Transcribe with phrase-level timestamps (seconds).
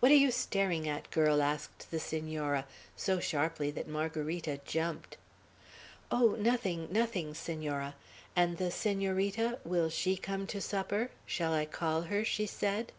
[0.00, 2.64] "What are you staring at, girl?" asked the Senora,
[2.96, 5.18] so sharply that Margarita jumped.
[6.10, 7.94] "Oh, nothing, nothing, Senora!
[8.34, 11.10] And the Senorita, will she come to supper?
[11.26, 12.92] Shall I call her?" she said.